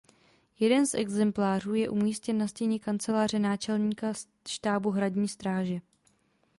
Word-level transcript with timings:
Jeden 0.59 0.85
z 0.87 0.93
exemplářů 0.95 1.73
je 1.73 1.89
umístěn 1.89 2.37
na 2.37 2.47
stěně 2.47 2.79
kanceláře 2.79 3.39
náčelníka 3.39 4.13
štábu 4.47 4.89
Hradní 4.91 5.27
stráže. 5.27 5.77